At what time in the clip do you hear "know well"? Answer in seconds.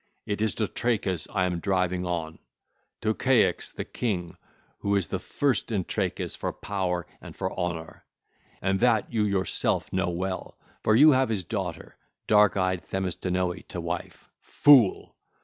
9.93-10.57